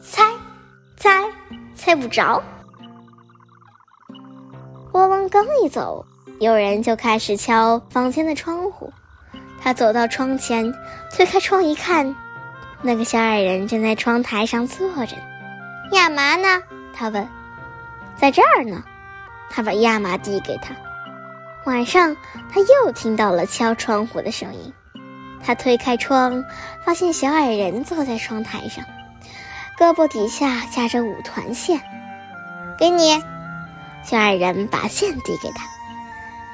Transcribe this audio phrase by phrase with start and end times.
[0.00, 0.24] 猜，
[0.96, 1.28] 猜，
[1.74, 2.42] 猜不着。
[4.90, 6.04] 国王刚一走，
[6.40, 8.92] 有人就开始敲房间的窗户。
[9.62, 10.72] 他走到窗前，
[11.12, 12.16] 推开窗一看，
[12.82, 15.16] 那个小矮人正在窗台上坐着。
[15.92, 16.62] 亚麻呢？
[16.94, 17.28] 他问。
[18.16, 18.82] 在这儿呢。
[19.52, 20.74] 他把亚麻递给他。
[21.66, 22.16] 晚上，
[22.50, 24.72] 他又听到了敲窗户的声音。
[25.42, 26.44] 他推开窗，
[26.84, 28.84] 发现小矮人坐在窗台上，
[29.80, 31.80] 胳膊底下夹着五团线。
[32.78, 33.18] 给你，
[34.04, 35.64] 小矮人把线递给他。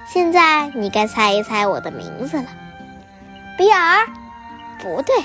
[0.06, 2.46] 现在你该猜一猜我的名字了。
[3.58, 4.06] 比尔，
[4.80, 5.16] 不对。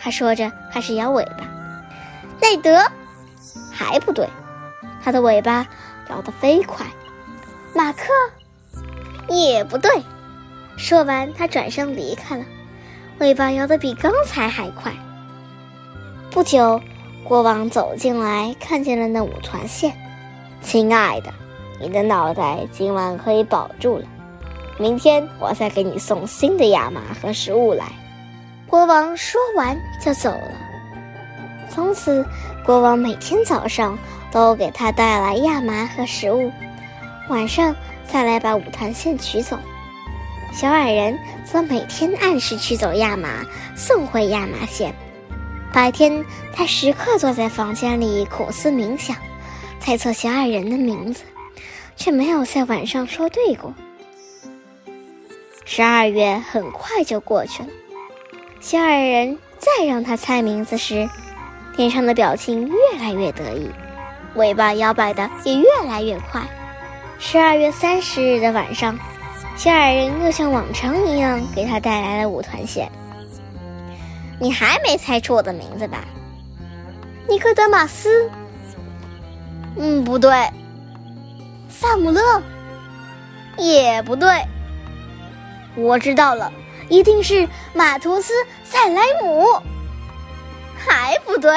[0.00, 1.44] 他说着开始摇尾巴。
[2.40, 2.86] 内德，
[3.72, 4.28] 还不对。
[5.02, 5.66] 他的尾巴
[6.08, 6.86] 摇得飞快。
[7.74, 8.04] 马克，
[9.28, 9.90] 也不对。
[10.78, 12.44] 说完，他转身离开了。
[13.18, 14.92] 尾巴摇得比刚才还快。
[16.30, 16.80] 不久，
[17.24, 19.92] 国王走进来，看见了那五团线。
[20.60, 21.32] 亲爱的，
[21.80, 24.04] 你的脑袋今晚可以保住了。
[24.78, 27.86] 明天我再给你送新的亚麻和食物来。
[28.66, 30.52] 国王说完就走了。
[31.68, 32.26] 从此，
[32.64, 33.96] 国王每天早上
[34.32, 36.50] 都给他带来亚麻和食物，
[37.28, 37.74] 晚上
[38.06, 39.56] 再来把五团线取走。
[40.52, 43.44] 小矮人则每天按时取走亚麻，
[43.76, 44.92] 送回亚麻线。
[45.80, 49.16] 白天，他时刻坐在房间里苦思冥想，
[49.80, 51.22] 猜测小矮人的名字，
[51.96, 53.72] 却没有在晚上说对过。
[55.64, 57.70] 十二月很快就过去了，
[58.60, 61.08] 小矮人再让他猜名字时，
[61.78, 63.70] 脸上的表情越来越得意，
[64.34, 66.42] 尾巴摇摆的也越来越快。
[67.18, 68.98] 十二月三十日的晚上。
[69.56, 72.92] 小矮人又像往常一样给他带来了五团线。
[74.40, 76.02] 你还没猜出我的名字吧？
[77.28, 78.30] 尼克德马斯？
[79.76, 80.48] 嗯，不对。
[81.68, 82.42] 萨姆勒？
[83.58, 84.28] 也不对。
[85.76, 86.50] 我知道了，
[86.88, 88.32] 一定是马图斯
[88.64, 89.46] 塞莱姆。
[90.76, 91.52] 还不对。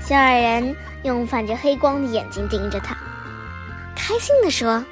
[0.00, 2.96] 小矮人用泛着黑光的眼睛盯着他，
[3.96, 4.84] 开心地说：“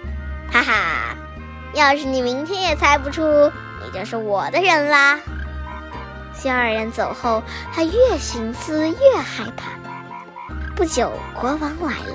[0.50, 1.16] 哈哈。”
[1.74, 3.22] 要是你明天也猜不出，
[3.84, 5.20] 你就是我的人啦。
[6.38, 7.42] 小矮人走后，
[7.74, 9.72] 他越寻思越害怕。
[10.76, 12.14] 不久，国王来了，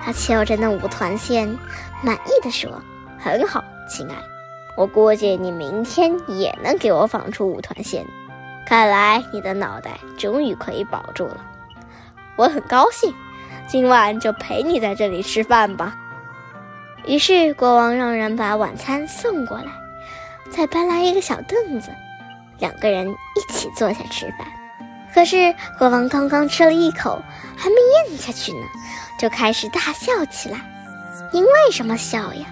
[0.00, 1.48] 他敲着那五团线，
[2.02, 2.70] 满意的说
[3.18, 4.14] ：“很好，亲爱，
[4.76, 8.06] 我估计你明天也能给我放出五团线。
[8.64, 11.44] 看来你的脑袋终于可以保住了。
[12.36, 13.12] 我很高兴，
[13.66, 15.96] 今晚就陪你在这里吃饭吧。”
[17.04, 19.72] 于是国王让人把晚餐送过来，
[20.48, 21.90] 再搬来一个小凳子，
[22.62, 24.46] 两个人一起坐下吃饭。
[25.12, 27.20] 可是国王刚刚吃了一口，
[27.56, 27.76] 还没
[28.08, 28.66] 咽下去呢，
[29.18, 30.58] 就开始大笑起来。
[31.32, 32.46] 您为什么笑呀？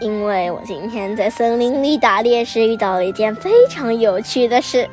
[0.00, 4.86] 因为我今天在森林里打猎时遇到了一件非常有趣的事。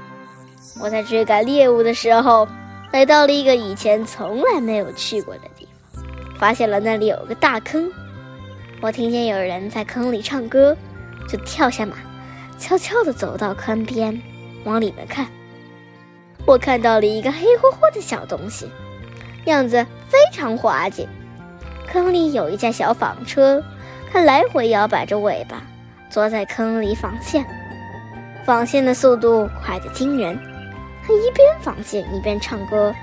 [0.80, 2.48] 我在追赶猎物的时候，
[2.92, 6.04] 来到了一个以前从来没有去过的地方，
[6.40, 7.92] 发现了那里有个大坑。
[8.82, 10.78] 我听见有人在坑里唱歌，
[11.28, 11.96] 就跳下马，
[12.62, 14.22] 悄悄地走到坑边，
[14.66, 15.26] 往里面看。
[16.46, 18.70] 我看到了一个黑乎乎的小东西，
[19.46, 21.08] 样子非常滑稽。
[21.88, 23.62] 坑里有一架小纺车，
[24.12, 25.64] 它来回摇摆着尾巴，
[26.08, 27.44] 坐在坑里纺线。
[28.46, 30.38] 纺线的速度快得惊人，
[31.04, 32.94] 它一边纺线一边唱歌，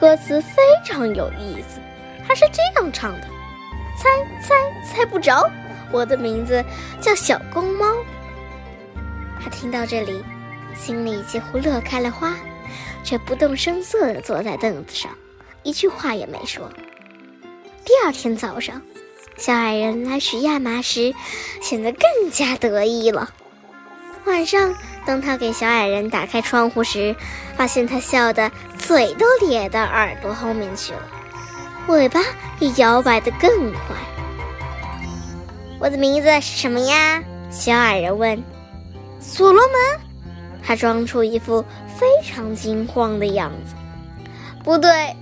[0.00, 1.80] 歌词非常有意思。
[2.26, 3.28] 它是这样唱的。
[3.96, 4.08] 猜
[4.42, 5.48] 猜猜不着，
[5.92, 6.62] 我的名字
[7.00, 7.86] 叫小公猫。
[9.46, 10.24] 他听到这里，
[10.74, 12.34] 心里几乎乐开了花，
[13.04, 15.08] 却不动声色地坐在凳子上，
[15.62, 16.68] 一句话也没说。
[17.84, 18.82] 第二天早上，
[19.36, 21.14] 小矮人来取亚麻时，
[21.62, 23.30] 显得更加得意了。
[24.24, 24.74] 晚上，
[25.06, 27.14] 当他给小矮人打开窗户时，
[27.56, 31.08] 发现他笑得嘴都咧到耳朵后面去了。
[31.86, 32.20] 尾巴
[32.58, 33.94] 也摇摆得更快。
[35.78, 37.22] 我的名字是什么呀？
[37.48, 38.42] 小矮人问。
[39.26, 40.00] 所罗门。
[40.62, 43.74] 他装出一副非常惊慌的样子。
[44.64, 45.14] 不对。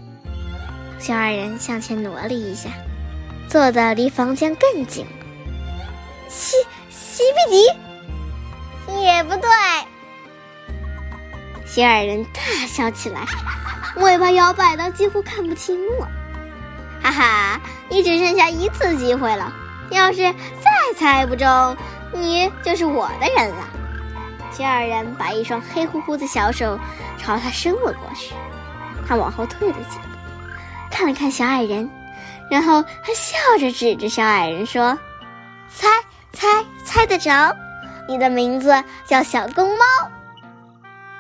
[0.99, 2.71] 小矮人向前挪了一下，
[3.49, 5.13] 坐的离房间更近了。
[6.29, 6.57] 西
[6.91, 9.03] 西比迪。
[9.03, 9.51] 也不对。
[11.67, 13.27] 小矮人大笑起来，
[13.97, 16.09] 尾巴摇摆的几乎看不清了。
[17.03, 17.61] 哈哈，
[17.91, 19.53] 你只剩下一次机会了。
[19.91, 21.77] 要是再猜不中，
[22.13, 23.65] 你就是我的人了。
[24.57, 26.79] 小矮人把一双黑乎乎的小手
[27.19, 28.33] 朝他伸了过去。
[29.07, 30.05] 他往后退了几步，
[30.91, 31.91] 看了看小矮人，
[32.49, 34.97] 然后他笑着指着小矮人说
[35.69, 35.89] ：“猜
[36.33, 36.47] 猜
[36.85, 37.55] 猜得着？
[38.09, 38.73] 你的名字
[39.05, 39.85] 叫小公猫。”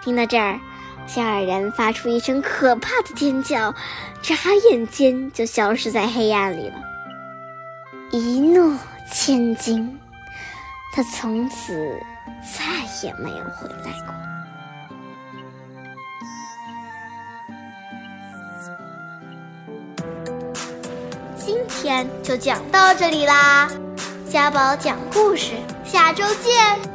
[0.00, 0.58] 听到这儿，
[1.06, 3.74] 小矮人发出一声可怕的尖叫，
[4.22, 4.34] 眨
[4.70, 6.76] 眼间就消失在黑暗里了。
[8.12, 8.78] 一诺
[9.12, 9.98] 千金，
[10.94, 12.62] 他从此再
[13.02, 14.14] 也没有回来过。
[21.36, 23.68] 今天就讲到这里啦，
[24.30, 25.52] 家宝讲故事，
[25.84, 26.93] 下周见。